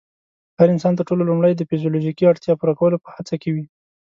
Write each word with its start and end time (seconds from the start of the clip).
هر 0.59 0.67
انسان 0.75 0.93
تر 0.97 1.03
ټولو 1.09 1.23
لومړی 1.29 1.53
د 1.55 1.61
فزيولوژيکي 1.69 2.23
اړتیا 2.27 2.53
پوره 2.59 2.73
کولو 2.79 2.97
په 3.03 3.09
هڅه 3.15 3.35
کې 3.41 3.49
وي. 3.55 3.65